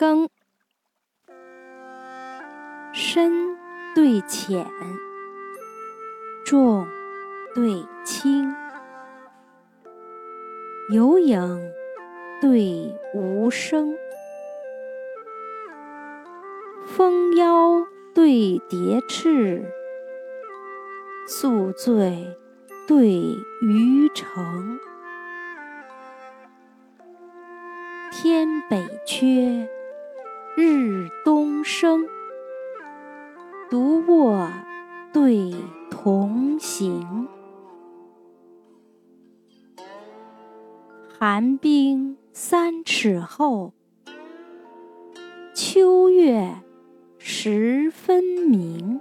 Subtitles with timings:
[0.00, 0.30] 更，
[2.94, 3.54] 深
[3.94, 4.66] 对浅，
[6.42, 6.86] 重
[7.54, 8.50] 对轻，
[10.90, 11.70] 有影
[12.40, 13.94] 对无声，
[16.86, 19.62] 蜂腰对蝶翅，
[21.26, 22.38] 宿醉
[22.88, 23.06] 对
[23.60, 24.80] 渔城。
[28.10, 29.68] 天北缺，
[30.60, 32.06] 日东升。
[33.70, 34.46] 独卧
[35.10, 35.54] 对
[35.90, 37.26] 同行。
[41.18, 43.72] 寒冰三尺厚，
[45.54, 46.60] 秋月
[47.16, 49.00] 十分明。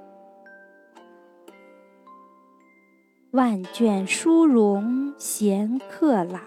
[3.31, 6.41] 万卷书容闲客懒。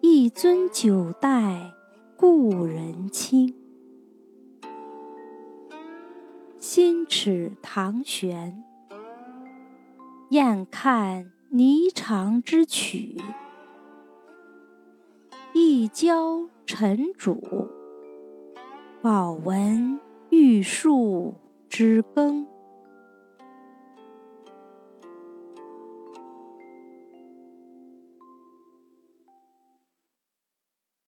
[0.00, 1.72] 一樽酒待
[2.16, 3.52] 故人倾，
[6.70, 8.62] 心齿堂悬，
[10.28, 13.16] 厌看霓裳之曲；
[15.54, 17.40] 一交尘主，
[19.00, 21.36] 饱闻玉树
[21.70, 22.46] 之耕。